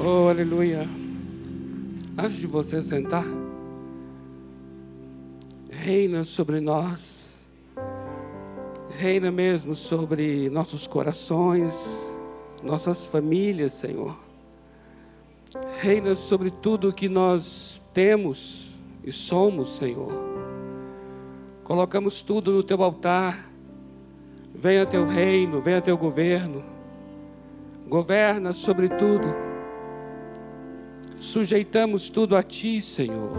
[0.00, 0.88] Oh, aleluia.
[2.18, 3.24] Antes de você sentar,
[5.70, 7.40] reina sobre nós,
[8.90, 11.72] reina mesmo sobre nossos corações,
[12.62, 14.18] nossas famílias, Senhor.
[15.80, 18.74] Reina sobre tudo que nós temos
[19.04, 20.12] e somos, Senhor.
[21.62, 23.48] Colocamos tudo no teu altar.
[24.52, 26.64] Venha teu reino, venha teu governo.
[27.88, 29.43] Governa sobre tudo.
[31.24, 33.32] Sujeitamos tudo a ti, Senhor.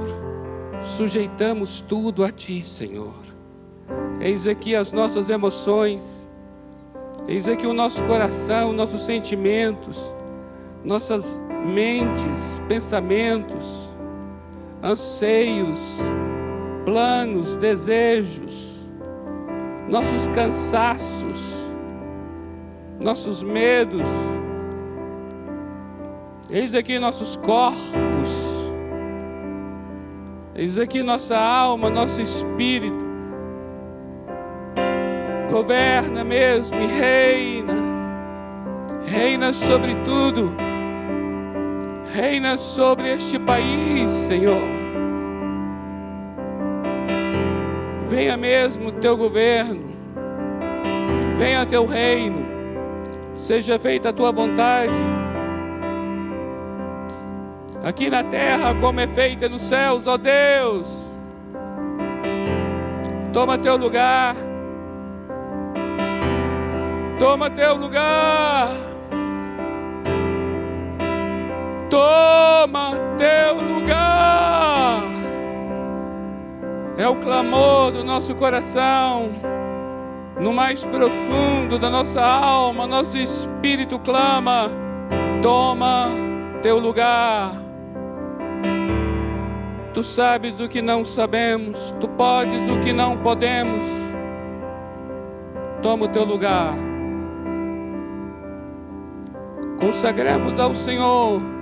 [0.97, 3.23] Sujeitamos tudo a ti, Senhor.
[4.19, 6.27] Eis aqui as nossas emoções.
[7.27, 9.99] Eis aqui o nosso coração, nossos sentimentos,
[10.83, 13.95] nossas mentes, pensamentos,
[14.81, 15.97] anseios,
[16.85, 18.79] planos, desejos,
[19.87, 21.39] nossos cansaços,
[22.99, 24.34] nossos medos.
[26.55, 28.31] Eis aqui nossos corpos.
[30.55, 32.95] Eis aqui nossa alma, nosso espírito.
[35.51, 37.73] Governa mesmo e reina.
[39.05, 40.55] Reina sobre tudo.
[42.13, 44.63] Reina sobre este país, Senhor.
[48.07, 49.89] Venha mesmo teu governo.
[51.37, 52.45] Venha teu reino.
[53.33, 55.14] Seja feita a tua vontade.
[57.85, 60.89] Aqui na terra, como é feita nos céus, ó Deus.
[63.31, 64.35] Toma teu lugar.
[67.19, 68.71] Toma teu lugar.
[71.87, 75.03] Toma teu lugar.
[76.97, 79.29] É o clamor do nosso coração,
[80.39, 84.71] no mais profundo da nossa alma, nosso espírito clama:
[85.43, 86.09] toma
[86.63, 87.64] teu lugar.
[89.95, 93.83] Tu sabes o que não sabemos, tu podes o que não podemos.
[95.81, 96.75] Toma o teu lugar.
[99.79, 101.55] Consagramos ao Senhor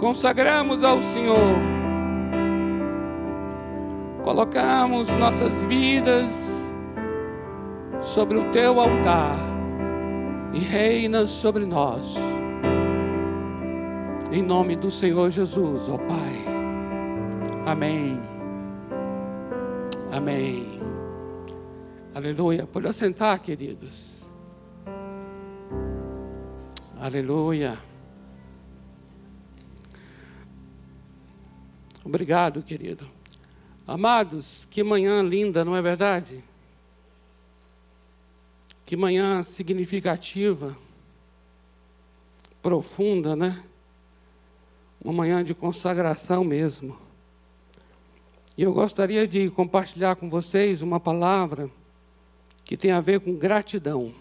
[0.00, 1.58] consagramos ao Senhor,
[4.24, 6.30] colocamos nossas vidas
[8.00, 9.36] sobre o teu altar
[10.54, 12.16] e reina sobre nós.
[14.32, 16.49] Em nome do Senhor Jesus, ó Pai.
[17.66, 18.18] Amém.
[20.10, 20.80] Amém.
[22.14, 22.66] Aleluia.
[22.66, 24.24] Pode assentar, queridos.
[26.98, 27.78] Aleluia.
[32.04, 33.06] Obrigado, querido.
[33.86, 36.42] Amados, que manhã linda, não é verdade?
[38.84, 40.76] Que manhã significativa,
[42.62, 43.62] profunda, né?
[45.02, 47.09] Uma manhã de consagração mesmo.
[48.60, 51.70] E eu gostaria de compartilhar com vocês uma palavra
[52.62, 54.14] que tem a ver com gratidão.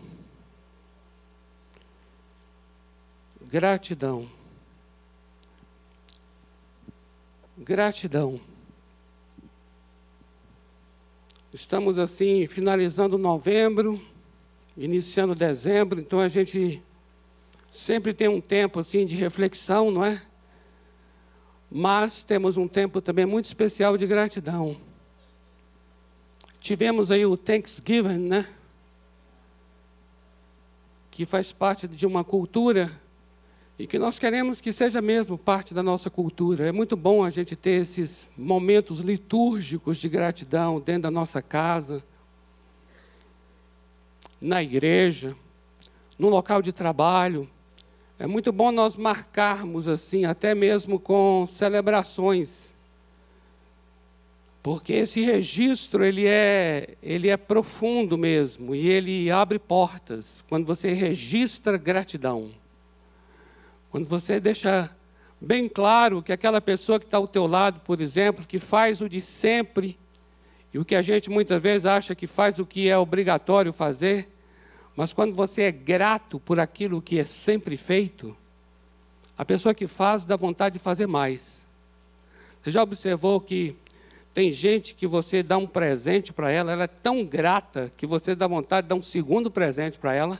[3.51, 4.29] Gratidão.
[7.57, 8.39] Gratidão.
[11.51, 14.01] Estamos assim finalizando novembro,
[14.77, 16.81] iniciando dezembro, então a gente
[17.69, 20.28] sempre tem um tempo assim de reflexão, não é?
[21.71, 24.75] Mas temos um tempo também muito especial de gratidão.
[26.59, 28.47] Tivemos aí o Thanksgiving, né?
[31.11, 32.91] Que faz parte de uma cultura
[33.79, 36.67] e que nós queremos que seja mesmo parte da nossa cultura.
[36.67, 42.03] É muito bom a gente ter esses momentos litúrgicos de gratidão dentro da nossa casa,
[44.41, 45.33] na igreja,
[46.17, 47.49] no local de trabalho.
[48.21, 52.75] É muito bom nós marcarmos assim, até mesmo com celebrações.
[54.61, 60.91] Porque esse registro ele é, ele é profundo mesmo e ele abre portas quando você
[60.91, 62.51] registra gratidão.
[63.89, 64.93] Quando você deixa
[65.39, 69.07] bem claro que aquela pessoa que está ao teu lado, por exemplo, que faz o
[69.07, 69.97] de sempre,
[70.73, 74.27] e o que a gente muitas vezes acha que faz o que é obrigatório fazer,
[74.99, 78.35] mas quando você é grato por aquilo que é sempre feito,
[79.37, 81.65] a pessoa que faz dá vontade de fazer mais.
[82.61, 83.77] Você já observou que
[84.33, 88.35] tem gente que você dá um presente para ela, ela é tão grata que você
[88.35, 90.37] dá vontade de dar um segundo presente para ela?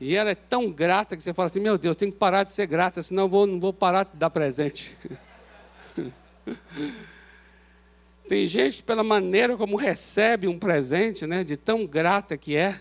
[0.00, 2.52] E ela é tão grata que você fala assim: meu Deus, tenho que parar de
[2.52, 4.96] ser grata, senão eu vou, não vou parar de dar presente.
[8.28, 12.80] Tem gente, pela maneira como recebe um presente, né, de tão grata que é,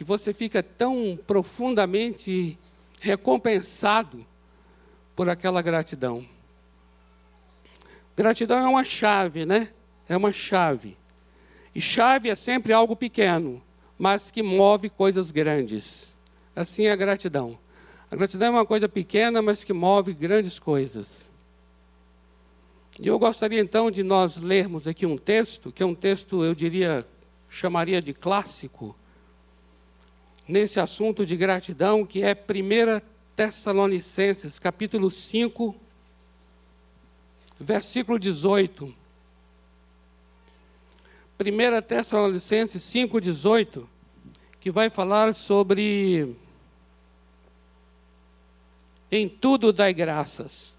[0.00, 2.58] que você fica tão profundamente
[3.02, 4.24] recompensado
[5.14, 6.24] por aquela gratidão.
[8.16, 9.68] Gratidão é uma chave, né?
[10.08, 10.96] É uma chave.
[11.74, 13.62] E chave é sempre algo pequeno,
[13.98, 16.16] mas que move coisas grandes.
[16.56, 17.58] Assim é a gratidão.
[18.10, 21.30] A gratidão é uma coisa pequena, mas que move grandes coisas.
[22.98, 26.54] E eu gostaria então de nós lermos aqui um texto, que é um texto, eu
[26.54, 27.06] diria,
[27.50, 28.96] chamaria de clássico,
[30.50, 33.00] nesse assunto de gratidão, que é 1
[33.36, 35.76] Tessalonicenses, capítulo 5,
[37.58, 38.92] versículo 18.
[41.40, 43.88] 1 Tessalonicenses 5, 18,
[44.58, 46.36] que vai falar sobre
[49.10, 50.74] em tudo dai graças.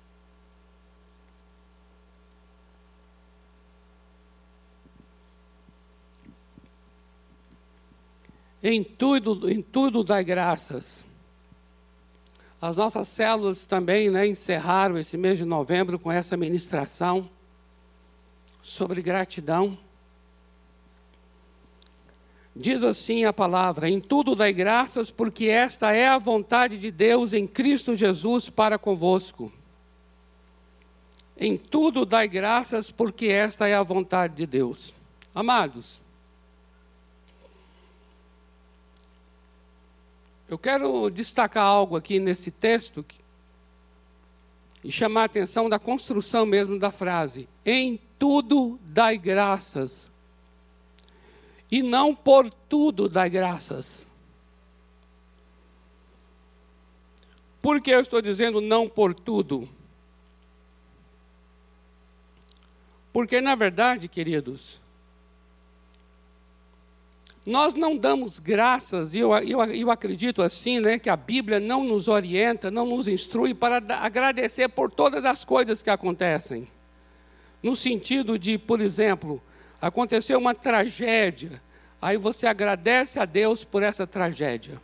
[8.64, 11.04] Em tudo, em tudo dai graças.
[12.62, 17.28] As nossas células também né, encerraram esse mês de novembro com essa ministração
[18.62, 19.78] sobre gratidão.
[22.56, 27.34] Diz assim a palavra: em tudo dai graças, porque esta é a vontade de Deus
[27.34, 29.52] em Cristo Jesus para convosco.
[31.36, 34.94] Em tudo dai graças, porque esta é a vontade de Deus.
[35.34, 36.01] Amados,
[40.52, 43.06] eu quero destacar algo aqui nesse texto
[44.84, 47.48] e chamar a atenção da construção mesmo da frase.
[47.66, 50.12] Em tudo dai graças,
[51.72, 54.06] e não por tudo dai graças.
[57.62, 59.70] Por que eu estou dizendo não por tudo?
[63.14, 64.82] Porque, na verdade, queridos,
[67.46, 71.84] nós não damos graças, e eu, eu, eu acredito assim, né, que a Bíblia não
[71.84, 76.68] nos orienta, não nos instrui para agradecer por todas as coisas que acontecem.
[77.64, 79.42] No sentido de, por exemplo,
[79.82, 81.62] aconteceu uma tragédia,
[82.00, 84.80] aí você agradece a Deus por essa tragédia.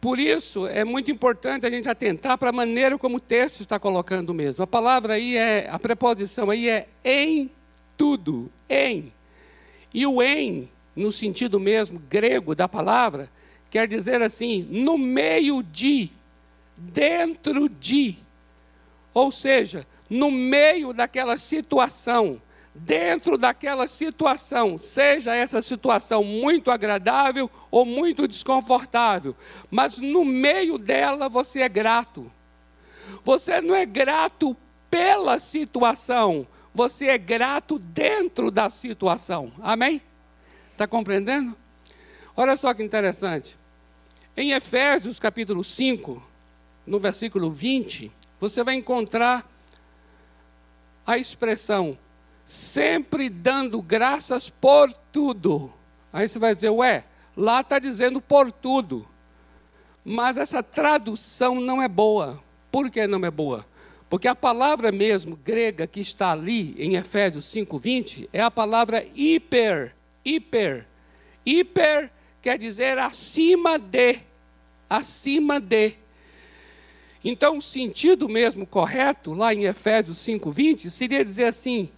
[0.00, 3.78] Por isso, é muito importante a gente atentar para a maneira como o texto está
[3.78, 4.62] colocando mesmo.
[4.62, 7.50] A palavra aí é, a preposição aí é em
[7.96, 9.10] tudo, em.
[9.94, 13.30] E o em, no sentido mesmo grego da palavra,
[13.70, 16.10] quer dizer assim, no meio de,
[16.76, 18.16] dentro de.
[19.14, 22.42] Ou seja, no meio daquela situação,
[22.74, 29.36] dentro daquela situação, seja essa situação muito agradável ou muito desconfortável,
[29.70, 32.30] mas no meio dela você é grato.
[33.22, 34.56] Você não é grato
[34.90, 39.52] pela situação, você é grato dentro da situação.
[39.62, 40.02] Amém?
[40.72, 41.56] Está compreendendo?
[42.36, 43.56] Olha só que interessante.
[44.36, 46.20] Em Efésios capítulo 5,
[46.84, 48.10] no versículo 20,
[48.40, 49.48] você vai encontrar
[51.06, 51.96] a expressão
[52.44, 55.72] sempre dando graças por tudo.
[56.12, 57.04] Aí você vai dizer, ué,
[57.36, 59.06] lá está dizendo por tudo.
[60.04, 62.42] Mas essa tradução não é boa.
[62.72, 63.64] Por que não é boa?
[64.14, 69.92] Porque a palavra mesmo grega que está ali em Efésios 5:20 é a palavra hiper,
[70.24, 70.86] hiper.
[71.44, 74.20] Hiper quer dizer acima de,
[74.88, 75.94] acima de.
[77.24, 81.90] Então, o sentido mesmo correto, lá em Efésios 5,20, seria dizer assim: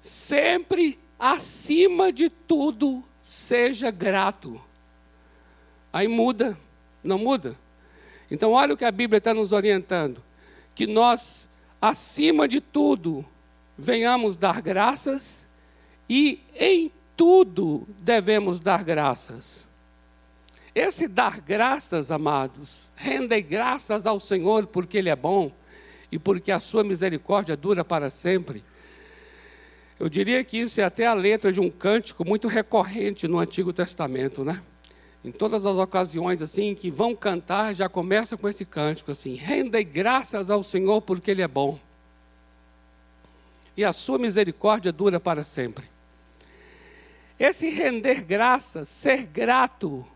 [0.00, 4.62] sempre acima de tudo, seja grato.
[5.92, 6.56] Aí muda,
[7.02, 7.58] não muda?
[8.30, 10.22] Então, olha o que a Bíblia está nos orientando:
[10.72, 11.48] que nós,
[11.80, 13.24] acima de tudo,
[13.76, 15.46] venhamos dar graças
[16.08, 19.66] e em tudo devemos dar graças.
[20.74, 25.52] Esse dar graças, amados, rendem graças ao Senhor porque Ele é bom
[26.10, 28.64] e porque a sua misericórdia dura para sempre.
[29.98, 33.72] Eu diria que isso é até a letra de um cântico muito recorrente no Antigo
[33.72, 34.60] Testamento, né?
[35.24, 39.86] Em todas as ocasiões assim que vão cantar, já começa com esse cântico assim: rendem
[39.86, 41.78] graças ao Senhor porque Ele é bom.
[43.76, 45.86] E a sua misericórdia dura para sempre.
[47.38, 50.06] Esse render graças, ser grato,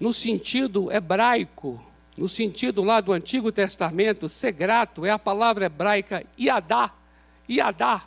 [0.00, 1.80] no sentido hebraico,
[2.16, 6.90] no sentido lá do Antigo Testamento, ser grato é a palavra hebraica iadá,
[7.48, 8.02] iadá.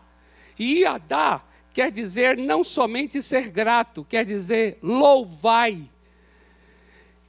[0.59, 1.41] E iadá
[1.73, 5.87] quer dizer não somente ser grato, quer dizer louvai,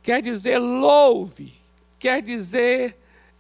[0.02, 1.54] quer dizer louve,
[1.99, 2.97] quer dizer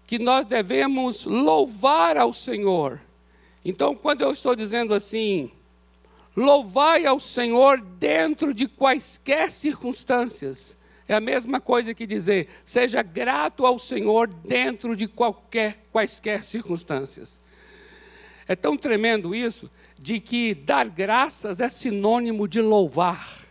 [0.06, 3.00] que nós devemos louvar ao Senhor.
[3.64, 5.50] Então, quando eu estou dizendo assim,
[6.36, 10.76] louvai ao Senhor dentro de quaisquer circunstâncias,
[11.08, 17.40] É a mesma coisa que dizer, seja grato ao Senhor dentro de qualquer, quaisquer circunstâncias.
[18.46, 23.41] É tão tremendo isso, de que dar graças é sinônimo de louvar.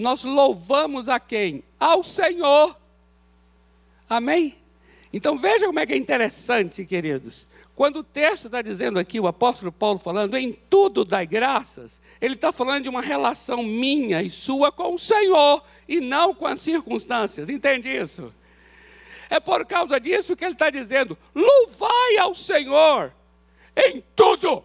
[0.00, 1.62] Nós louvamos a quem?
[1.78, 2.74] Ao Senhor.
[4.08, 4.56] Amém?
[5.12, 7.46] Então veja como é que é interessante, queridos.
[7.76, 12.34] Quando o texto está dizendo aqui, o apóstolo Paulo falando, em tudo dai graças, ele
[12.34, 16.62] está falando de uma relação minha e sua com o Senhor e não com as
[16.62, 17.50] circunstâncias.
[17.50, 18.32] Entende isso?
[19.28, 23.12] É por causa disso que ele está dizendo: louvai ao Senhor
[23.76, 24.64] em tudo.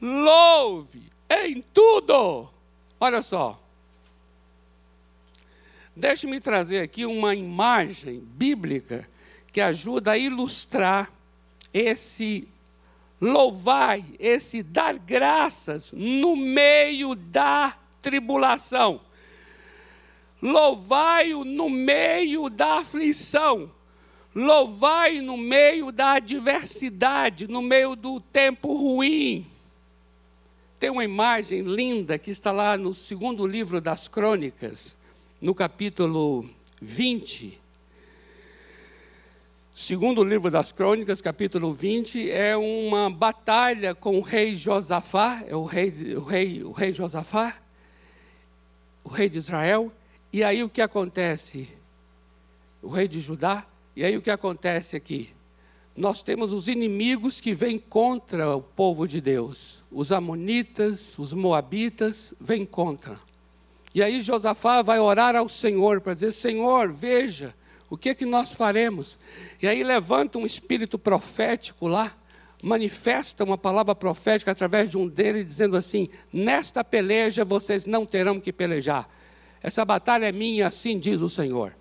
[0.00, 2.48] Louve em tudo.
[3.00, 3.58] Olha só.
[5.96, 9.08] Deixe-me trazer aqui uma imagem bíblica
[9.50, 11.10] que ajuda a ilustrar
[11.72, 12.46] esse
[13.20, 19.00] louvai, esse dar graças no meio da tribulação.
[20.42, 23.70] Louvai-o no meio da aflição.
[24.34, 29.46] Louvai no meio da adversidade, no meio do tempo ruim.
[30.80, 34.96] Tem uma imagem linda que está lá no segundo livro das Crônicas,
[35.38, 36.48] no capítulo
[36.80, 37.60] 20.
[39.74, 45.64] Segundo livro das Crônicas, capítulo 20, é uma batalha com o rei Josafá, é o
[45.64, 47.58] rei, o rei, o rei Josafá,
[49.04, 49.92] o rei de Israel.
[50.32, 51.68] E aí o que acontece?
[52.80, 55.28] O rei de Judá e aí o que acontece aqui?
[56.00, 59.82] Nós temos os inimigos que vêm contra o povo de Deus.
[59.92, 63.20] Os amonitas, os moabitas vêm contra.
[63.94, 67.54] E aí Josafá vai orar ao Senhor para dizer: Senhor, veja,
[67.90, 69.18] o que é que nós faremos?
[69.60, 72.16] E aí levanta um espírito profético lá,
[72.62, 78.40] manifesta uma palavra profética através de um deles, dizendo assim: Nesta peleja vocês não terão
[78.40, 79.06] que pelejar.
[79.62, 81.76] Essa batalha é minha, assim diz o Senhor.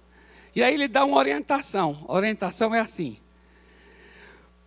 [0.53, 2.05] E aí ele dá uma orientação.
[2.05, 3.17] A orientação é assim: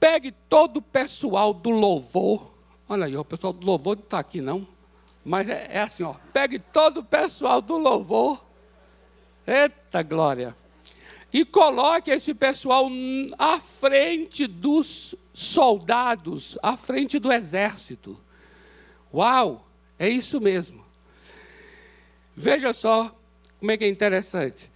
[0.03, 2.53] pegue todo o pessoal do louvor.
[2.89, 4.67] Olha aí, o pessoal do louvor não está aqui, não.
[5.25, 6.17] Mas é, é, assim, ó.
[6.33, 8.45] Pegue todo o pessoal do louvor.
[9.47, 10.57] Eita glória!
[11.33, 12.89] E coloque esse pessoal
[13.39, 18.19] à frente dos soldados, à frente do exército.
[19.15, 19.65] Uau!
[20.01, 20.85] É isso mesmo.
[22.35, 23.15] Veja só
[23.61, 24.69] como é que é interessante.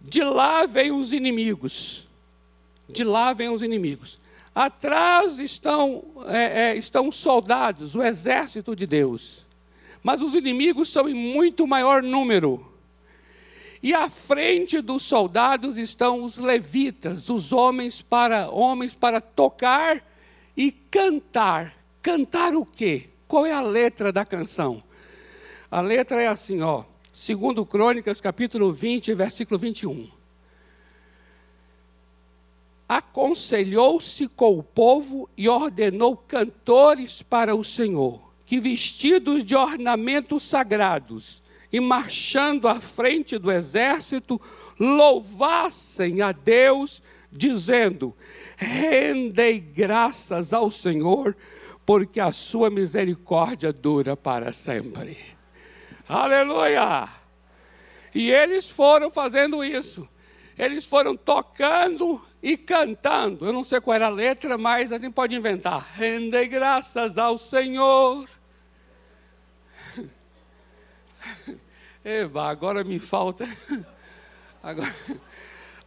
[0.00, 2.08] De lá vêm os inimigos.
[2.88, 4.20] De lá vêm os inimigos.
[4.54, 9.46] Atrás estão, é, é, estão os soldados, o exército de Deus.
[10.02, 12.66] Mas os inimigos são em muito maior número.
[13.82, 20.04] E à frente dos soldados estão os levitas, os homens para homens para tocar
[20.56, 21.74] e cantar.
[22.00, 23.08] Cantar o quê?
[23.26, 24.82] Qual é a letra da canção?
[25.70, 30.21] A letra é assim, ó: Segundo Crônicas, capítulo 20, versículo 21.
[32.92, 41.42] Aconselhou-se com o povo e ordenou cantores para o Senhor, que vestidos de ornamentos sagrados
[41.72, 44.38] e marchando à frente do exército,
[44.78, 48.14] louvassem a Deus, dizendo:
[48.58, 51.34] Rendei graças ao Senhor,
[51.86, 55.16] porque a sua misericórdia dura para sempre.
[56.06, 57.08] Aleluia!
[58.14, 60.06] E eles foram fazendo isso.
[60.58, 63.46] Eles foram tocando e cantando.
[63.46, 65.92] Eu não sei qual era a letra, mas a gente pode inventar.
[65.94, 68.28] Rende graças ao Senhor.
[72.04, 73.48] Eba, agora me falta.
[74.62, 74.94] Agora,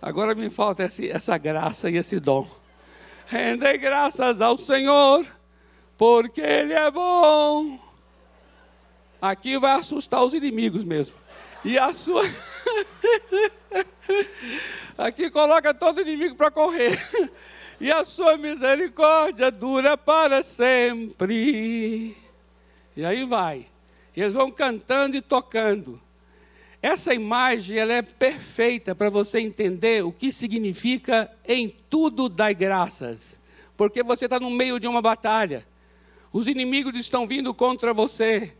[0.01, 2.47] agora me falta esse, essa graça e esse dom.
[3.27, 5.25] Rende graças ao Senhor,
[5.97, 7.85] porque Ele é bom
[9.21, 11.15] Aqui vai assustar os inimigos mesmo.
[11.63, 12.21] E a sua.
[14.97, 16.97] Aqui coloca todo inimigo para correr.
[17.79, 22.15] E a sua misericórdia dura para sempre.
[22.95, 23.67] E aí vai.
[24.15, 26.01] E eles vão cantando e tocando.
[26.81, 33.39] Essa imagem ela é perfeita para você entender o que significa em tudo dar graças.
[33.75, 35.65] Porque você está no meio de uma batalha.
[36.31, 38.53] Os inimigos estão vindo contra você.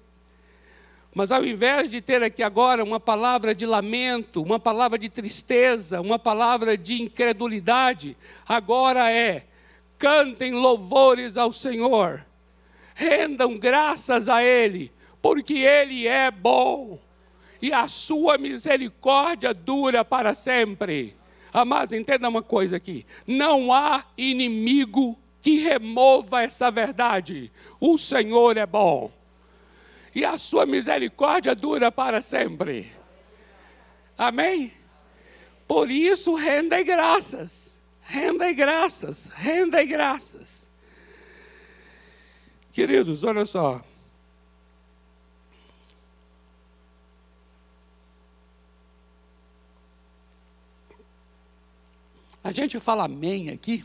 [1.15, 6.01] Mas ao invés de ter aqui agora uma palavra de lamento, uma palavra de tristeza,
[6.01, 9.45] uma palavra de incredulidade, agora é:
[9.97, 12.25] cantem louvores ao Senhor,
[12.93, 14.91] rendam graças a Ele,
[15.21, 16.99] porque Ele é bom
[17.61, 21.15] e a sua misericórdia dura para sempre.
[21.53, 27.49] Amados, entenda uma coisa aqui: não há inimigo que remova essa verdade.
[27.79, 29.09] O Senhor é bom
[30.15, 32.89] e a sua misericórdia dura para sempre.
[34.17, 34.71] Amém?
[35.67, 40.65] Por isso, rendem graças, rendem graças, rendem graças.
[42.71, 43.83] Queridos, olha só.
[52.41, 53.83] A gente fala amém aqui,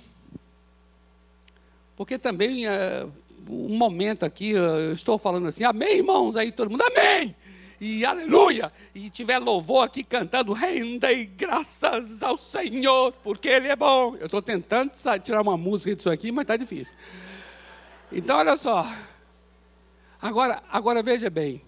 [1.97, 3.09] porque também é,
[3.49, 7.35] um momento aqui, eu estou falando assim, amém, irmãos, aí todo mundo, amém,
[7.81, 14.17] e aleluia, e tiver louvor aqui cantando, rendei graças ao Senhor, porque Ele é bom.
[14.17, 14.93] Eu estou tentando
[15.23, 16.95] tirar uma música disso aqui, mas está difícil.
[18.13, 18.87] Então, olha só,
[20.21, 21.63] agora, agora veja bem,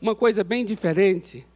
[0.00, 1.46] uma coisa bem diferente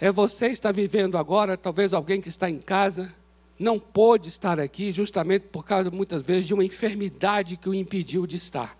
[0.00, 3.14] é você estar vivendo agora, talvez alguém que está em casa,
[3.58, 8.26] não pôde estar aqui justamente por causa, muitas vezes, de uma enfermidade que o impediu
[8.26, 8.77] de estar.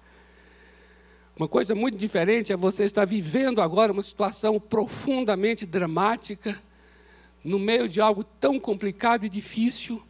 [1.38, 6.61] Uma coisa muito diferente é você estar vivendo agora uma situação profundamente dramática,
[7.45, 10.02] no meio de algo tão complicado e difícil,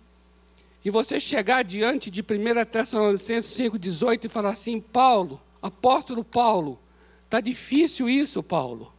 [0.83, 6.81] e você chegar diante de 1 Tessalonicenses 5,18 e falar assim: Paulo, apóstolo Paulo,
[7.27, 8.91] está difícil isso, Paulo.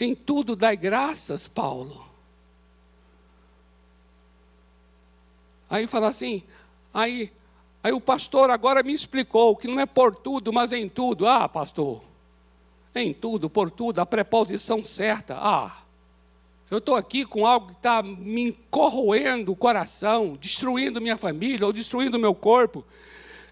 [0.00, 2.08] Em tudo dai graças, Paulo.
[5.68, 6.42] Aí fala assim,
[6.92, 7.30] aí,
[7.82, 11.26] aí o pastor agora me explicou que não é por tudo, mas em tudo.
[11.26, 12.02] Ah, pastor,
[12.94, 15.36] em tudo, por tudo, a preposição certa.
[15.38, 15.80] Ah,
[16.70, 21.72] eu estou aqui com algo que está me corroendo o coração, destruindo minha família ou
[21.72, 22.84] destruindo meu corpo.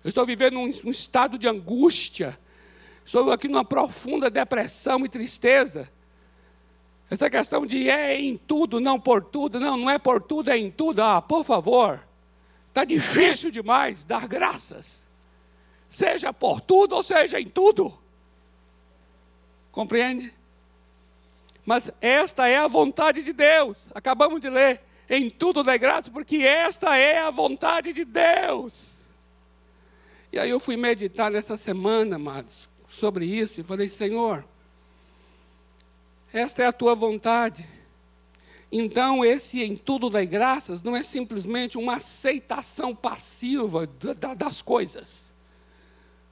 [0.05, 2.39] Eu estou vivendo um, um estado de angústia.
[3.05, 5.91] Estou aqui numa profunda depressão e tristeza.
[7.11, 10.59] Essa questão de é em tudo, não por tudo, não, não é por tudo, é
[10.59, 11.03] em tudo.
[11.03, 12.07] Ah, por favor.
[12.79, 15.09] Está difícil demais dar graças,
[15.89, 17.99] seja por tudo ou seja em tudo.
[19.73, 20.33] Compreende?
[21.67, 23.89] Mas esta é a vontade de Deus.
[23.93, 24.81] Acabamos de ler.
[25.11, 29.01] Em tudo dê graças, porque esta é a vontade de Deus.
[30.33, 34.45] E aí eu fui meditar nessa semana, amados, sobre isso e falei: Senhor,
[36.33, 37.67] esta é a tua vontade.
[38.71, 43.89] Então, esse em tudo dai graças não é simplesmente uma aceitação passiva
[44.37, 45.33] das coisas.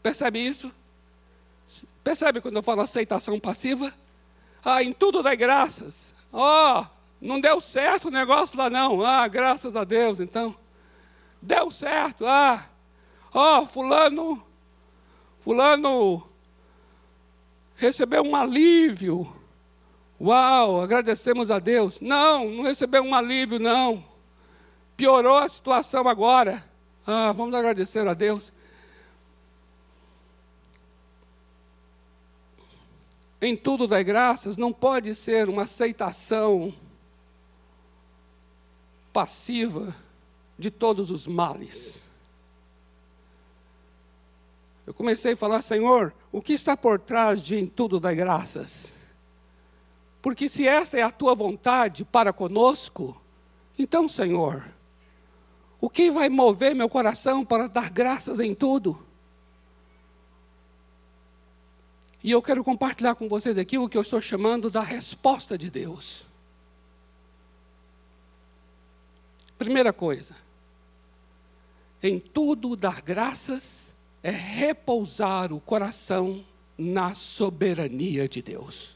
[0.02, 0.70] Percebe isso?
[2.04, 3.92] Percebe quando eu falo aceitação passiva?
[4.62, 6.14] Ah, em tudo dai graças.
[6.32, 6.86] Ó, oh,
[7.20, 9.04] não deu certo o negócio lá não.
[9.04, 10.54] Ah, graças a Deus, então.
[11.40, 12.26] Deu certo.
[12.26, 12.68] Ah,
[13.32, 14.44] ó, oh, fulano,
[15.40, 16.28] fulano
[17.76, 19.32] recebeu um alívio
[20.20, 22.00] Uau, agradecemos a Deus.
[22.00, 24.02] Não, não recebeu um alívio, não.
[24.96, 26.64] Piorou a situação agora.
[27.06, 28.52] Ah, vamos agradecer a Deus.
[33.40, 36.72] Em tudo das graças não pode ser uma aceitação
[39.12, 39.94] passiva
[40.58, 42.06] de todos os males.
[44.86, 48.95] Eu comecei a falar, Senhor, o que está por trás de em tudo das graças?
[50.26, 53.22] Porque se esta é a tua vontade para conosco,
[53.78, 54.68] então, Senhor,
[55.80, 59.00] o que vai mover meu coração para dar graças em tudo?
[62.24, 65.70] E eu quero compartilhar com vocês aqui o que eu estou chamando da resposta de
[65.70, 66.26] Deus.
[69.56, 70.34] Primeira coisa,
[72.02, 76.44] em tudo dar graças é repousar o coração
[76.76, 78.95] na soberania de Deus.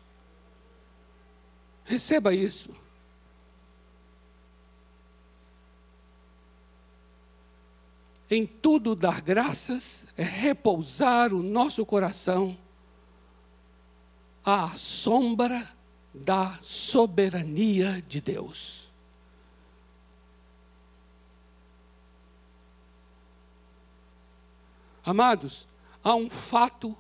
[1.91, 2.71] Receba isso.
[8.31, 12.57] Em tudo dar graças é repousar o nosso coração
[14.45, 15.69] à sombra
[16.15, 18.89] da soberania de Deus.
[25.05, 25.67] Amados,
[26.05, 26.97] há um fato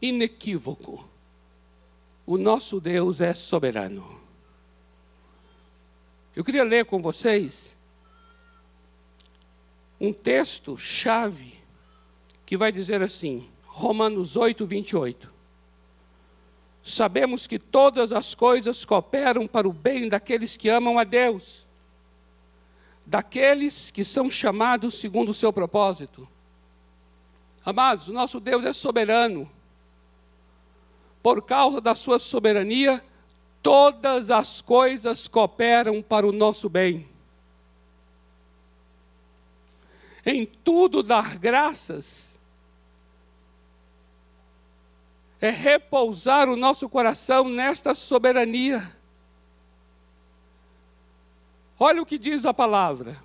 [0.00, 1.12] inequívoco
[2.26, 4.20] o nosso Deus é soberano.
[6.34, 7.76] Eu queria ler com vocês
[10.00, 11.54] um texto chave
[12.44, 15.32] que vai dizer assim, Romanos 8, 28.
[16.82, 21.66] Sabemos que todas as coisas cooperam para o bem daqueles que amam a Deus,
[23.06, 26.28] daqueles que são chamados segundo o seu propósito.
[27.64, 29.50] Amados, o nosso Deus é soberano
[31.24, 33.02] por causa da sua soberania,
[33.62, 37.08] todas as coisas cooperam para o nosso bem.
[40.26, 42.38] Em tudo dar graças
[45.40, 48.94] é repousar o nosso coração nesta soberania.
[51.78, 53.16] Olha o que diz a palavra.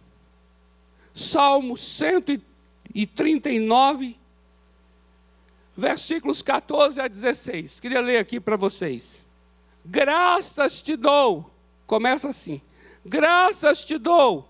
[1.14, 4.18] Salmo 139,
[5.80, 7.80] versículos 14 a 16.
[7.80, 9.26] Queria ler aqui para vocês.
[9.84, 11.50] Graças te dou.
[11.88, 12.62] Começa assim.
[13.06, 14.48] Graças te dou,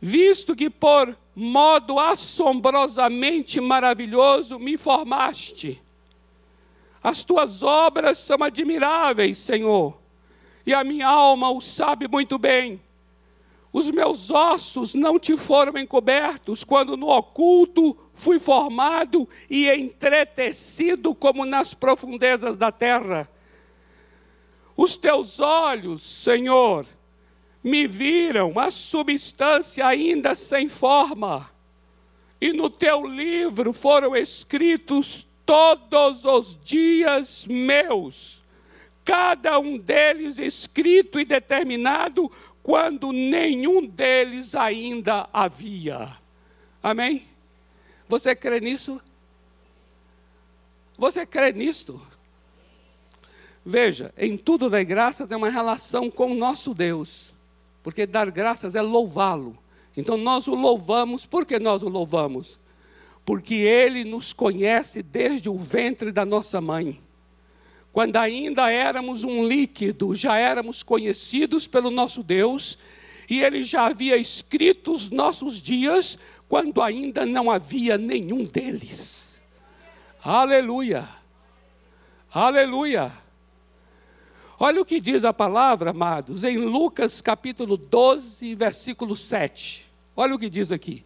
[0.00, 5.80] visto que por modo assombrosamente maravilhoso me formaste.
[7.02, 9.96] As tuas obras são admiráveis, Senhor,
[10.66, 12.80] e a minha alma o sabe muito bem.
[13.76, 21.44] Os meus ossos não te foram encobertos quando no oculto fui formado e entretecido como
[21.44, 23.30] nas profundezas da terra.
[24.74, 26.86] Os teus olhos, Senhor,
[27.62, 31.50] me viram a substância ainda sem forma,
[32.40, 38.42] e no teu livro foram escritos todos os dias meus,
[39.04, 42.32] cada um deles escrito e determinado
[42.66, 46.16] quando nenhum deles ainda havia.
[46.82, 47.22] Amém?
[48.08, 49.00] Você crê nisso?
[50.98, 52.02] Você crê nisto?
[53.64, 57.32] Veja, em tudo dar graças é uma relação com o nosso Deus,
[57.84, 59.56] porque dar graças é louvá-lo.
[59.96, 62.58] Então nós o louvamos, por que nós o louvamos?
[63.24, 67.00] Porque Ele nos conhece desde o ventre da nossa mãe.
[67.96, 72.78] Quando ainda éramos um líquido, já éramos conhecidos pelo nosso Deus,
[73.26, 79.42] e Ele já havia escrito os nossos dias, quando ainda não havia nenhum deles.
[80.22, 81.08] Aleluia!
[82.30, 83.10] Aleluia!
[84.58, 89.90] Olha o que diz a palavra, amados, em Lucas capítulo 12, versículo 7.
[90.14, 91.02] Olha o que diz aqui.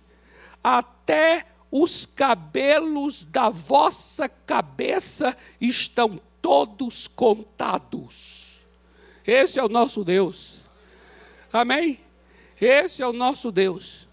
[0.61, 8.61] Até os cabelos da vossa cabeça estão todos contados.
[9.27, 10.61] Esse é o nosso Deus.
[11.53, 12.01] Amém?
[12.61, 14.09] Esse é o nosso Deus.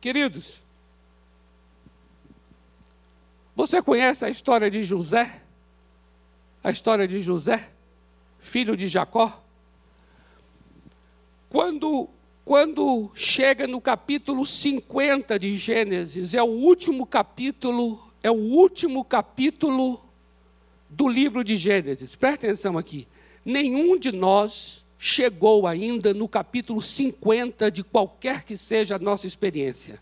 [0.00, 0.60] Queridos,
[3.54, 5.42] você conhece a história de José?
[6.64, 7.70] A história de José,
[8.38, 9.40] filho de Jacó?
[11.48, 12.08] Quando
[12.44, 20.02] quando chega no capítulo 50 de Gênesis, é o último capítulo, é o último capítulo
[20.90, 22.16] do livro de Gênesis.
[22.16, 23.06] Presta atenção aqui.
[23.44, 30.00] Nenhum de nós chegou ainda no capítulo 50 de qualquer que seja a nossa experiência.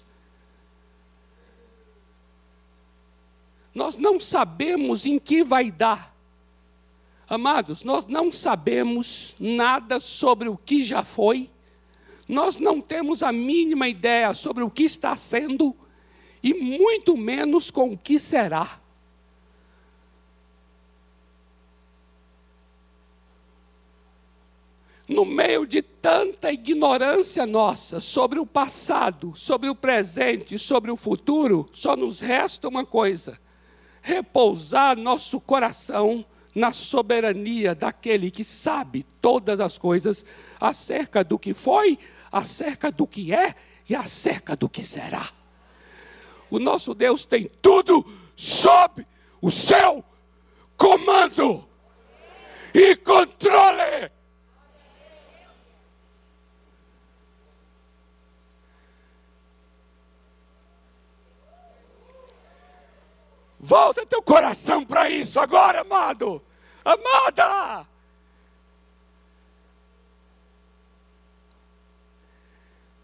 [3.75, 6.17] Nós não sabemos em que vai dar.
[7.29, 11.51] Amados, nós não sabemos nada sobre o que já foi
[12.31, 15.77] nós não temos a mínima ideia sobre o que está sendo
[16.43, 18.81] e muito menos com o que será.
[25.09, 31.69] No meio de tanta ignorância nossa sobre o passado, sobre o presente, sobre o futuro,
[31.73, 33.41] só nos resta uma coisa:
[34.01, 40.25] repousar nosso coração na soberania daquele que sabe todas as coisas
[40.61, 41.99] acerca do que foi,
[42.31, 43.55] acerca do que é
[43.89, 45.29] e acerca do que será.
[46.51, 49.07] O nosso Deus tem tudo sob
[49.41, 50.05] o seu
[50.77, 51.69] comando
[52.75, 54.11] e controle.
[63.59, 66.43] Volta teu coração para isso agora, amado.
[66.83, 67.87] Amada!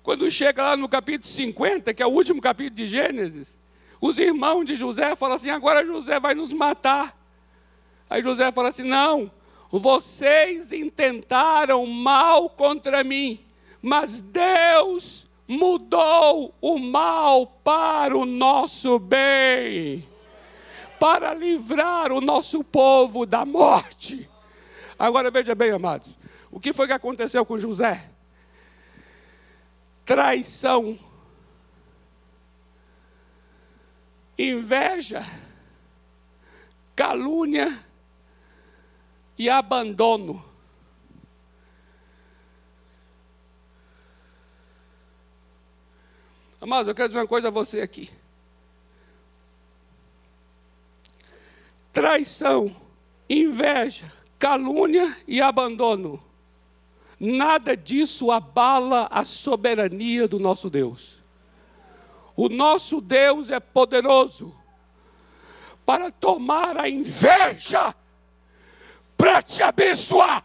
[0.06, 3.58] Quando chega lá no capítulo 50, que é o último capítulo de Gênesis,
[4.00, 7.18] os irmãos de José falam assim: agora José vai nos matar.
[8.08, 9.28] Aí José fala assim: não,
[9.68, 13.40] vocês intentaram mal contra mim,
[13.82, 20.08] mas Deus mudou o mal para o nosso bem,
[21.00, 24.30] para livrar o nosso povo da morte.
[24.96, 26.16] Agora veja bem, amados,
[26.48, 28.10] o que foi que aconteceu com José?
[30.06, 30.96] Traição,
[34.38, 35.26] inveja,
[36.94, 37.84] calúnia
[39.36, 40.44] e abandono.
[46.60, 48.08] Amados, eu quero dizer uma coisa a você aqui.
[51.92, 52.74] Traição,
[53.28, 56.22] inveja, calúnia e abandono
[57.18, 61.22] Nada disso abala a soberania do nosso Deus.
[62.37, 64.55] O nosso Deus é poderoso
[65.87, 67.94] para tomar a inveja
[69.16, 70.44] para te abençoar.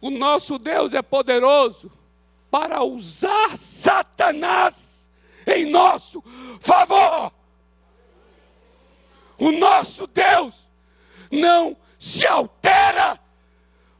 [0.00, 1.90] O nosso Deus é poderoso
[2.50, 5.10] para usar Satanás
[5.46, 6.22] em nosso
[6.60, 7.37] favor.
[9.38, 10.68] O nosso Deus
[11.30, 13.18] não se altera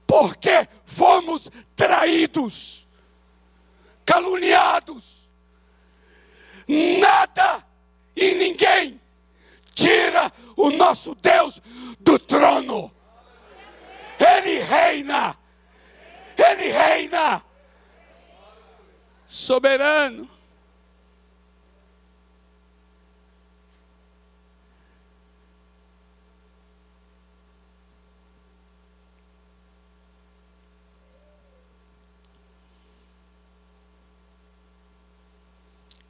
[0.07, 2.88] porque fomos traídos,
[4.05, 5.31] caluniados.
[6.66, 7.64] Nada
[8.16, 9.01] e ninguém
[9.74, 11.62] tira o nosso Deus
[12.01, 12.92] do trono.
[14.18, 15.38] Ele reina
[16.42, 17.42] ele reina.
[19.27, 20.29] Soberano.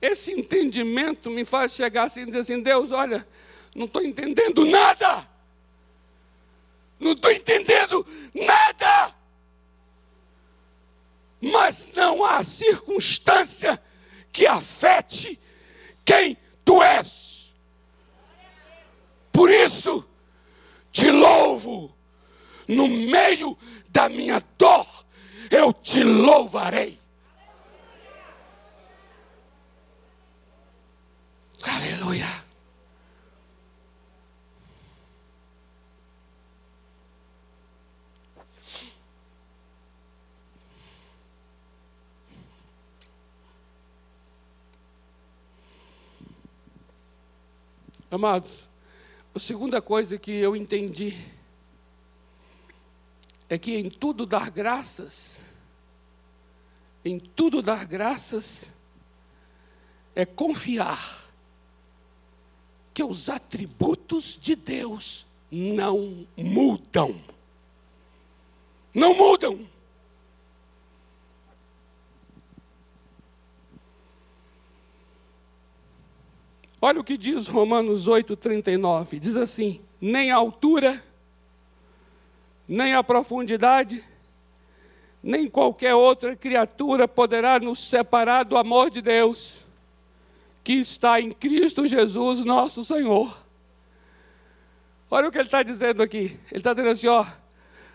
[0.01, 3.27] Esse entendimento me faz chegar assim e dizer assim: Deus, olha,
[3.75, 5.29] não estou entendendo nada.
[7.01, 9.19] Não estou entendendo nada
[11.41, 13.81] mas não há circunstância
[14.33, 15.39] que afete
[16.05, 17.55] quem tu és.
[19.33, 20.05] Por isso,
[20.91, 21.95] te louvo,
[22.67, 23.57] no meio
[23.89, 24.87] da minha dor,
[25.51, 26.99] eu te louvarei.
[31.71, 32.27] Aleluia.
[48.11, 48.67] Amados,
[49.35, 51.15] a segunda coisa que eu entendi
[53.49, 55.45] é que em tudo dar graças,
[57.05, 58.73] em tudo dar graças,
[60.17, 61.28] é confiar
[62.99, 67.15] que os atributos de Deus não mudam.
[68.93, 69.61] Não mudam.
[76.81, 79.21] Olha o que diz Romanos 8,39.
[79.21, 81.01] Diz assim: nem a altura,
[82.67, 84.05] nem a profundidade,
[85.23, 89.68] nem qualquer outra criatura poderá nos separar do amor de Deus,
[90.69, 93.35] que está em Cristo Jesus, nosso Senhor.
[95.11, 96.39] Olha o que ele está dizendo aqui.
[96.51, 97.25] Ele está dizendo assim: ó,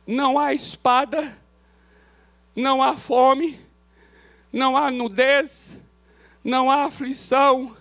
[0.07, 1.37] não há espada,
[2.55, 3.61] não há fome,
[4.51, 5.79] não há nudez,
[6.43, 7.77] não há aflição,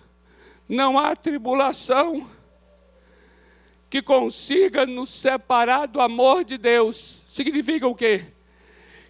[0.69, 2.29] não há tribulação
[3.89, 7.23] que consiga nos separar do amor de Deus.
[7.25, 8.27] Significa o quê?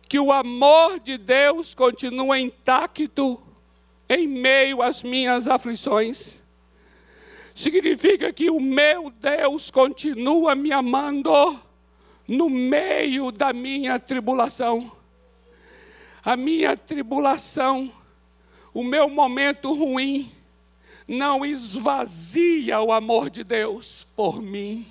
[0.08, 3.43] Que o amor de Deus continua intacto
[4.14, 6.44] em meio às minhas aflições.
[7.56, 11.60] Significa que o meu Deus continua me amando
[12.28, 14.92] no meio da minha tribulação.
[16.24, 17.92] A minha tribulação,
[18.74, 20.32] o meu momento ruim,
[21.08, 24.86] não esvazia o amor de Deus por mim.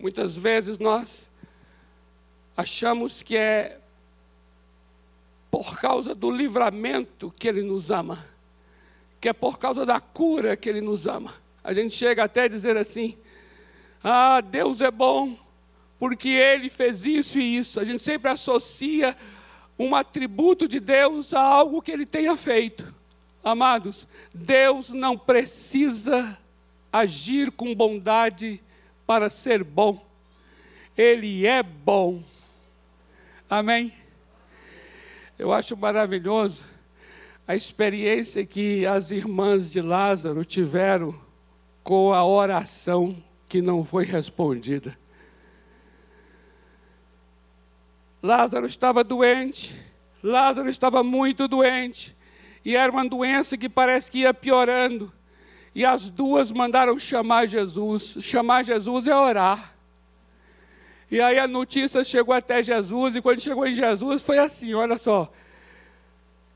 [0.00, 1.30] Muitas vezes nós
[2.56, 3.78] achamos que é
[5.50, 8.24] por causa do livramento que Ele nos ama,
[9.20, 11.34] que é por causa da cura que Ele nos ama.
[11.62, 13.14] A gente chega até a dizer assim:
[14.02, 15.36] Ah, Deus é bom,
[15.98, 17.78] porque Ele fez isso e isso.
[17.78, 19.14] A gente sempre associa
[19.78, 22.94] um atributo de Deus a algo que Ele tenha feito.
[23.44, 26.38] Amados, Deus não precisa
[26.90, 28.62] agir com bondade
[29.10, 30.06] para ser bom.
[30.96, 32.22] Ele é bom.
[33.50, 33.92] Amém?
[35.36, 36.64] Eu acho maravilhoso
[37.44, 41.12] a experiência que as irmãs de Lázaro tiveram
[41.82, 44.96] com a oração que não foi respondida.
[48.22, 49.74] Lázaro estava doente,
[50.22, 52.16] Lázaro estava muito doente,
[52.64, 55.12] e era uma doença que parece que ia piorando.
[55.74, 58.16] E as duas mandaram chamar Jesus.
[58.20, 59.74] Chamar Jesus é orar.
[61.10, 64.96] E aí a notícia chegou até Jesus, e quando chegou em Jesus, foi assim: olha
[64.96, 65.30] só.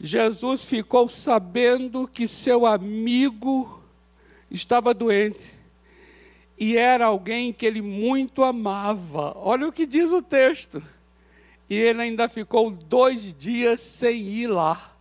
[0.01, 3.83] Jesus ficou sabendo que seu amigo
[4.51, 5.55] estava doente.
[6.59, 9.33] e era alguém que ele muito amava.
[9.37, 10.83] Olha o que diz o texto.
[11.69, 14.93] E ele ainda ficou dois dias sem ir lá.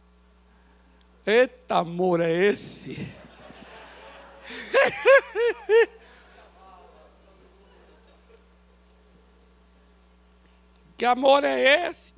[1.25, 3.07] Eita amor é esse?
[10.97, 12.13] que amor é esse?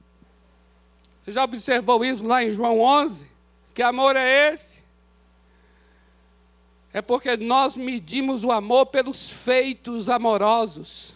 [1.23, 3.27] Você já observou isso lá em João 11?
[3.73, 4.83] Que amor é esse?
[6.93, 11.13] É porque nós medimos o amor pelos feitos amorosos.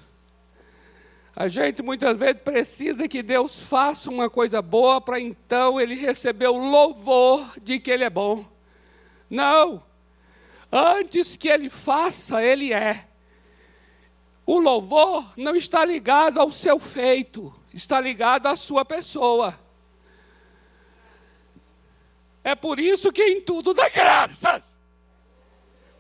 [1.36, 6.48] A gente muitas vezes precisa que Deus faça uma coisa boa para então ele receber
[6.48, 8.46] o louvor de que ele é bom.
[9.30, 9.82] Não.
[10.72, 13.08] Antes que ele faça, ele é.
[14.46, 19.60] O louvor não está ligado ao seu feito, está ligado à sua pessoa.
[22.44, 24.78] É por isso que em tudo dá graças.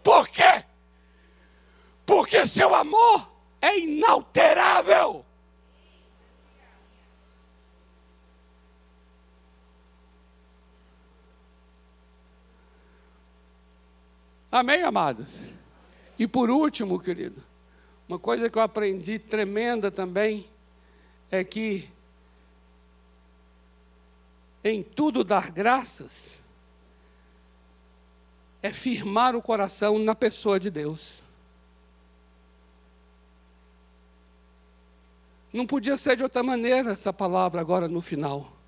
[0.04, 0.64] Por quê?
[2.06, 5.26] Porque seu amor é inalterável.
[14.52, 15.42] Amém, amados?
[16.18, 17.44] E por último, querido,
[18.08, 20.50] uma coisa que eu aprendi tremenda também
[21.30, 21.88] é que
[24.64, 26.44] em tudo dar graças
[28.62, 31.24] é firmar o coração na pessoa de Deus.
[35.54, 38.59] Não podia ser de outra maneira essa palavra agora no final.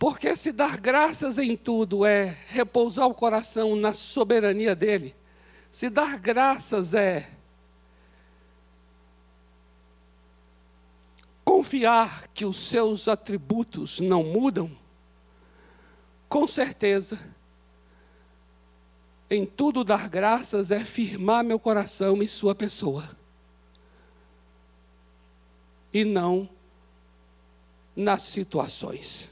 [0.00, 5.14] Porque se dar graças em tudo é repousar o coração na soberania dele,
[5.70, 7.30] se dar graças é
[11.44, 14.70] confiar que os seus atributos não mudam,
[16.30, 17.20] com certeza,
[19.28, 23.06] em tudo dar graças é firmar meu coração em Sua pessoa.
[25.92, 26.48] E não
[27.94, 29.29] nas situações.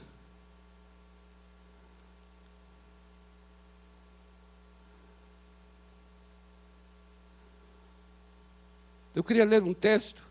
[9.15, 10.21] Eu queria ler um texto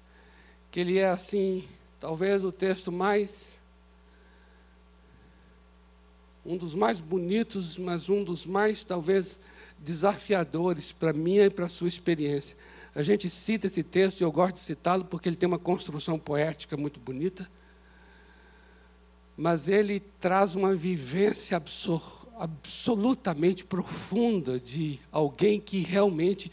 [0.70, 1.66] que ele é assim,
[1.98, 3.58] talvez o texto mais
[6.46, 9.38] um dos mais bonitos, mas um dos mais talvez
[9.78, 12.56] desafiadores para mim e para a sua experiência.
[12.94, 16.18] A gente cita esse texto e eu gosto de citá-lo porque ele tem uma construção
[16.18, 17.50] poética muito bonita,
[19.36, 21.60] mas ele traz uma vivência
[22.36, 26.50] absolutamente profunda de alguém que realmente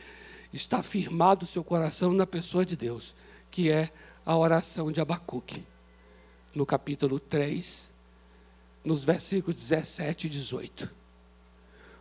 [0.56, 3.14] está firmado o seu coração na pessoa de Deus,
[3.52, 3.92] que é
[4.26, 5.66] a oração de Abacuque,
[6.54, 7.92] no capítulo 3,
[8.84, 10.90] nos versículos 17 e 18,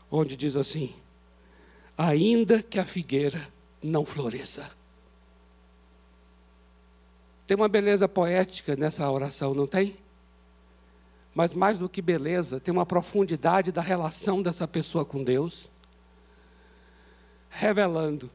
[0.09, 0.95] onde diz assim:
[1.99, 4.71] Ainda que a figueira não floresça.
[7.49, 9.97] Tem uma beleza poética nessa oração, não tem?
[11.35, 15.71] Mas mais do que beleza, tem uma profundidade da relação dessa pessoa com Deus,
[17.51, 18.31] revelando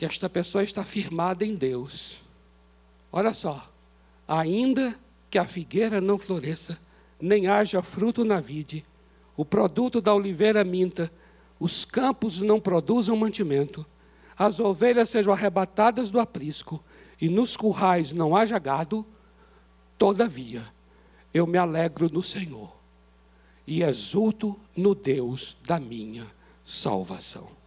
[0.00, 2.22] que esta pessoa está firmada em Deus.
[3.12, 3.70] Olha só,
[4.26, 6.80] ainda que a figueira não floresça,
[7.20, 8.82] nem haja fruto na vide,
[9.36, 11.12] o produto da oliveira minta,
[11.58, 13.84] os campos não produzam mantimento,
[14.38, 16.82] as ovelhas sejam arrebatadas do aprisco,
[17.20, 19.04] e nos currais não haja gado,
[19.98, 20.64] todavia
[21.34, 22.74] eu me alegro no Senhor
[23.66, 26.26] e exulto no Deus da minha
[26.64, 27.59] salvação.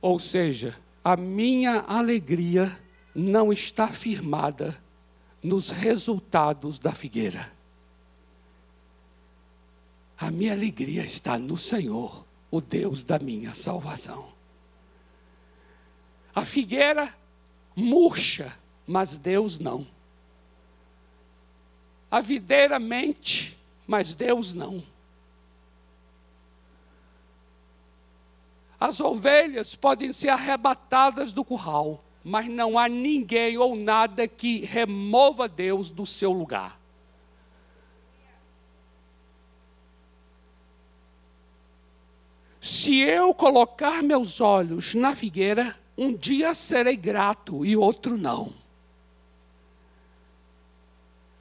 [0.00, 2.78] Ou seja, a minha alegria
[3.14, 4.80] não está firmada
[5.42, 7.52] nos resultados da figueira.
[10.18, 14.32] A minha alegria está no Senhor, o Deus da minha salvação.
[16.34, 17.14] A figueira
[17.74, 18.56] murcha,
[18.86, 19.86] mas Deus não.
[22.10, 23.56] A videira mente,
[23.86, 24.82] mas Deus não.
[28.80, 35.48] As ovelhas podem ser arrebatadas do curral, mas não há ninguém ou nada que remova
[35.48, 36.78] Deus do seu lugar.
[42.60, 48.52] Se eu colocar meus olhos na figueira, um dia serei grato e outro não.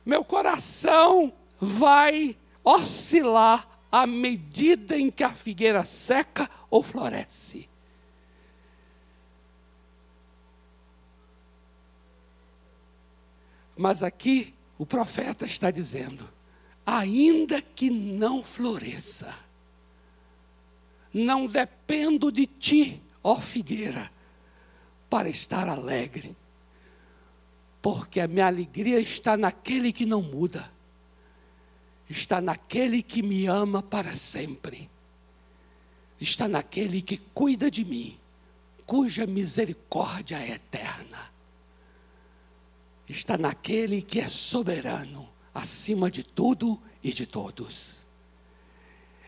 [0.05, 7.69] Meu coração vai oscilar à medida em que a figueira seca ou floresce.
[13.77, 16.27] Mas aqui o profeta está dizendo:
[16.85, 19.33] ainda que não floresça,
[21.13, 24.11] Não dependo de ti, ó figueira,
[25.09, 26.35] para estar alegre,
[27.81, 30.71] porque a minha alegria está naquele que não muda,
[32.09, 34.89] está naquele que me ama para sempre,
[36.19, 38.17] está naquele que cuida de mim,
[38.85, 41.31] cuja misericórdia é eterna,
[43.07, 48.05] está naquele que é soberano acima de tudo e de todos.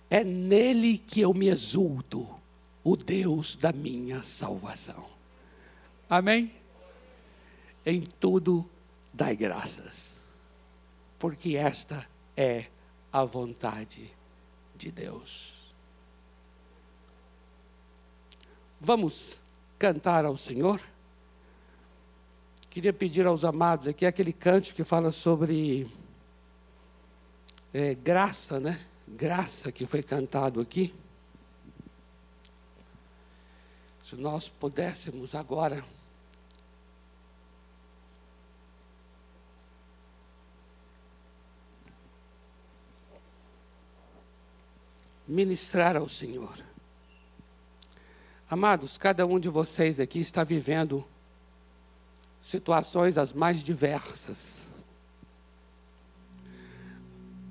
[0.09, 2.27] É nele que eu me exulto,
[2.83, 5.05] o Deus da minha salvação.
[6.09, 6.51] Amém?
[7.85, 8.67] Em tudo
[9.13, 10.17] dai graças,
[11.19, 12.67] porque esta é
[13.11, 14.09] a vontade
[14.75, 15.58] de Deus.
[18.81, 19.41] Vamos
[19.77, 20.81] cantar ao Senhor?
[22.69, 25.85] Queria pedir aos amados aqui aquele cântico que fala sobre
[27.73, 28.79] é, graça, né?
[29.05, 30.95] Graça que foi cantado aqui.
[34.01, 35.83] Se nós pudéssemos agora
[45.27, 46.68] ministrar ao Senhor.
[48.49, 51.05] Amados, cada um de vocês aqui está vivendo
[52.41, 54.67] situações as mais diversas.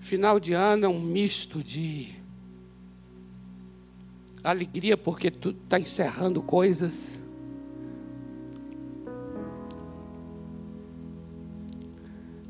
[0.01, 2.17] Final de ano é um misto de
[4.43, 7.21] alegria porque tu está encerrando coisas.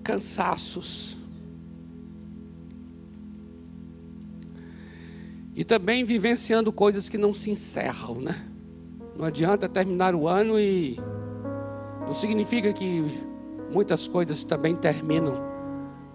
[0.02, 1.17] Cansaços.
[5.58, 8.46] E também vivenciando coisas que não se encerram, né?
[9.16, 10.96] Não adianta terminar o ano e
[12.06, 13.04] não significa que
[13.68, 15.34] muitas coisas também terminam.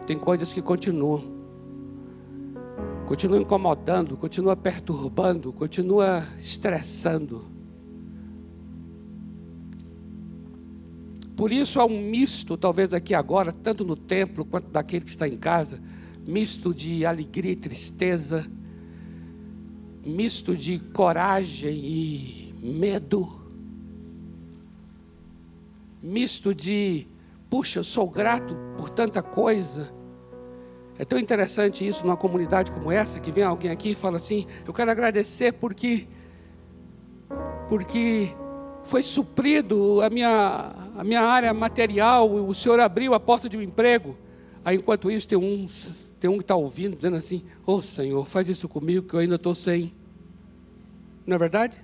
[0.08, 1.34] Tem coisas que continuam
[3.06, 7.44] continua incomodando, continua perturbando, continua estressando.
[11.36, 15.28] Por isso há um misto, talvez aqui agora, tanto no templo quanto daquele que está
[15.28, 15.82] em casa,
[16.26, 18.50] misto de alegria e tristeza,
[20.06, 23.41] misto de coragem e medo,
[26.01, 27.08] misto de,
[27.49, 30.04] puxa, eu sou grato por tanta coisa
[30.97, 34.45] é tão interessante isso numa comunidade como essa, que vem alguém aqui e fala assim:
[34.66, 36.08] Eu quero agradecer porque,
[37.68, 38.32] porque
[38.84, 43.62] foi suprido a minha, a minha área material, o Senhor abriu a porta de um
[43.62, 44.16] emprego.
[44.64, 45.68] Aí, enquanto isso, tem um,
[46.24, 49.20] tem um que está ouvindo, dizendo assim: Ô oh, Senhor, faz isso comigo que eu
[49.20, 49.94] ainda estou sem.
[51.28, 51.84] Não é verdade?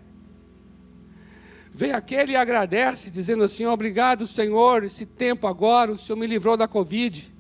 [1.74, 6.56] Vem aquele e agradece, dizendo assim: Obrigado, Senhor, esse tempo agora, o Senhor me livrou
[6.56, 7.36] da Covid.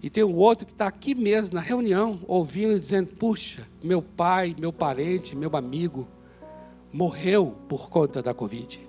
[0.00, 4.00] E tem o outro que está aqui mesmo, na reunião, ouvindo e dizendo: Puxa, meu
[4.00, 6.06] pai, meu parente, meu amigo,
[6.92, 8.88] morreu por conta da Covid.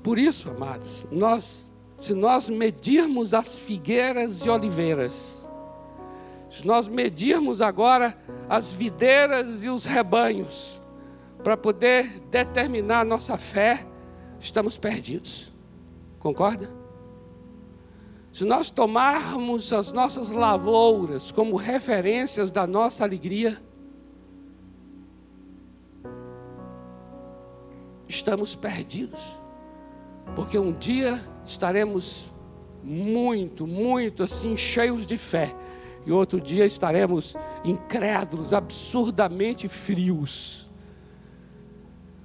[0.00, 5.48] Por isso, amados, nós, se nós medirmos as figueiras e oliveiras,
[6.50, 8.16] se nós medirmos agora
[8.48, 10.80] as videiras e os rebanhos,
[11.42, 13.86] para poder determinar nossa fé,
[14.40, 15.52] estamos perdidos.
[16.18, 16.74] Concorda?
[18.32, 23.62] Se nós tomarmos as nossas lavouras como referências da nossa alegria,
[28.08, 29.45] estamos perdidos.
[30.34, 32.30] Porque um dia estaremos
[32.82, 35.54] muito, muito assim, cheios de fé,
[36.04, 40.70] e outro dia estaremos incrédulos, absurdamente frios.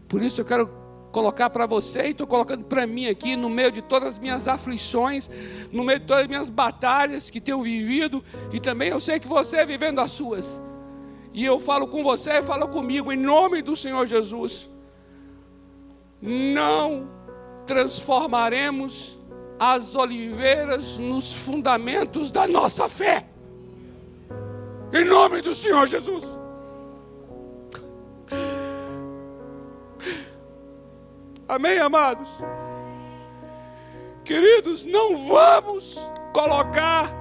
[0.08, 0.70] Por isso eu quero
[1.12, 4.47] colocar para você e estou colocando para mim aqui, no meio de todas as minhas
[4.47, 5.30] aflições,
[5.72, 9.28] no meio de todas as minhas batalhas que tenho vivido, e também eu sei que
[9.28, 10.62] você é vivendo as suas.
[11.34, 14.70] E eu falo com você falo comigo, em nome do Senhor Jesus.
[16.22, 17.08] Não
[17.66, 19.20] transformaremos
[19.59, 23.26] as oliveiras nos fundamentos da nossa fé.
[24.93, 26.26] Em nome do Senhor Jesus.
[31.47, 32.30] Amém, amados?
[34.24, 35.95] Queridos, não vamos
[36.34, 37.14] colocar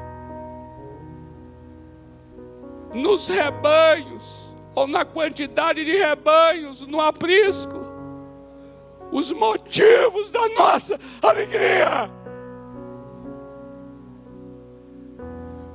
[2.95, 7.80] nos rebanhos, ou na quantidade de rebanhos, no aprisco,
[9.13, 12.11] os motivos da nossa alegria.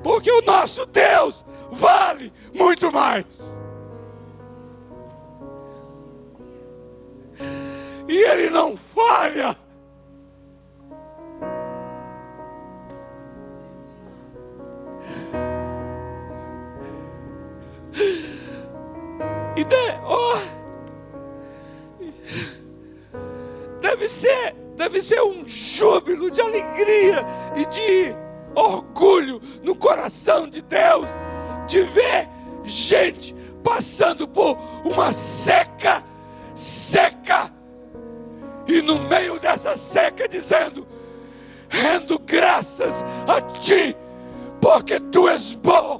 [0.03, 3.55] Porque o nosso Deus vale muito mais.
[8.07, 9.55] e Ele não falha.
[24.05, 27.25] Deve ser, deve ser um júbilo de alegria
[27.55, 28.15] e de
[28.53, 31.07] orgulho no coração de Deus
[31.67, 32.29] de ver
[32.63, 36.03] gente passando por uma seca,
[36.53, 37.51] seca,
[38.67, 40.87] e no meio dessa seca dizendo:
[41.67, 43.95] rendo graças a ti,
[44.61, 45.99] porque tu és bom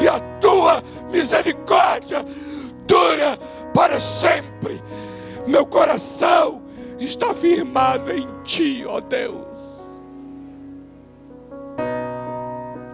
[0.00, 2.24] e a tua misericórdia
[2.86, 3.38] dura
[3.74, 4.82] para sempre.
[5.46, 6.57] Meu coração
[7.04, 9.46] está firmado em ti, ó Deus.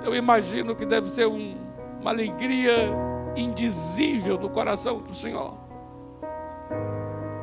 [0.05, 1.57] Eu imagino que deve ser um,
[2.01, 2.91] uma alegria
[3.35, 5.55] indizível no coração do Senhor.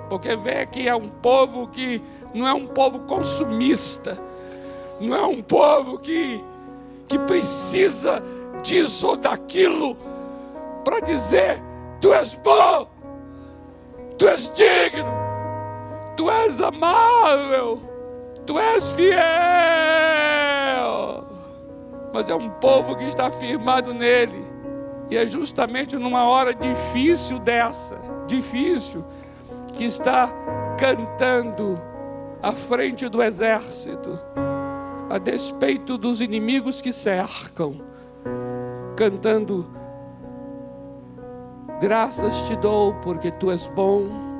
[0.09, 2.01] Porque vê que é um povo que
[2.33, 4.19] não é um povo consumista,
[4.99, 6.43] não é um povo que,
[7.07, 8.21] que precisa
[8.61, 9.97] disso ou daquilo
[10.83, 11.61] para dizer:
[11.99, 12.87] Tu és bom,
[14.17, 15.20] Tu és digno,
[16.15, 17.79] Tu és amável,
[18.45, 19.11] Tu és fiel.
[22.13, 24.45] Mas é um povo que está firmado nele,
[25.09, 27.97] e é justamente numa hora difícil dessa,
[28.27, 29.05] difícil,
[29.77, 30.29] que está
[30.77, 31.79] cantando
[32.41, 34.19] à frente do exército,
[35.09, 37.81] a despeito dos inimigos que cercam,
[38.97, 39.65] cantando:
[41.79, 44.30] Graças te dou porque tu és bom.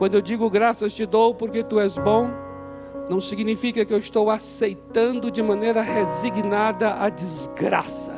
[0.00, 2.30] Quando eu digo graças te dou porque tu és bom,
[3.06, 8.14] não significa que eu estou aceitando de maneira resignada a desgraça.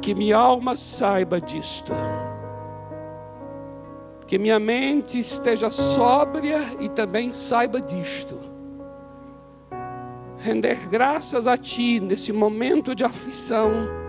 [0.00, 1.92] Que minha alma saiba disto
[4.28, 8.38] que minha mente esteja sóbria e também saiba disto.
[10.38, 14.03] Render graças a Ti nesse momento de aflição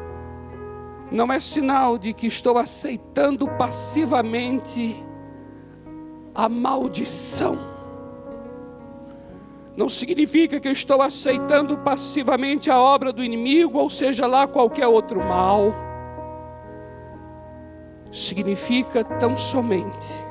[1.11, 4.95] não é sinal de que estou aceitando passivamente
[6.33, 7.57] a maldição.
[9.77, 15.19] Não significa que estou aceitando passivamente a obra do inimigo, ou seja lá qualquer outro
[15.19, 15.73] mal.
[18.11, 20.23] Significa tão somente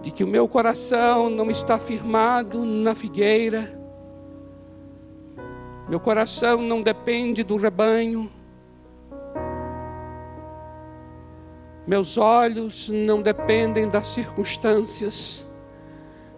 [0.00, 3.80] de que o meu coração não está firmado na figueira,
[5.88, 8.30] meu coração não depende do rebanho,
[11.86, 15.46] meus olhos não dependem das circunstâncias,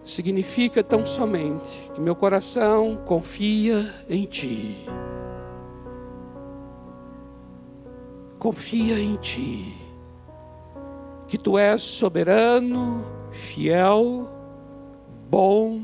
[0.03, 4.85] significa tão somente que meu coração confia em Ti.
[8.39, 9.85] Confia em Ti
[11.27, 14.27] que tu és soberano, fiel,
[15.29, 15.81] bom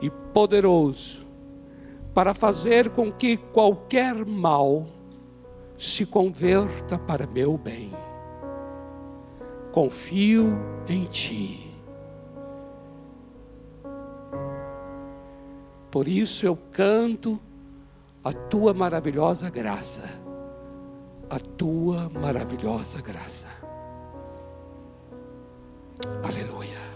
[0.00, 1.24] e poderoso
[2.12, 4.86] para fazer com que qualquer mal
[5.84, 7.92] se converta para meu bem.
[9.72, 11.70] Confio em ti.
[15.90, 17.38] Por isso eu canto
[18.24, 20.22] a tua maravilhosa graça
[21.32, 23.48] a tua maravilhosa graça.
[26.22, 26.91] Aleluia.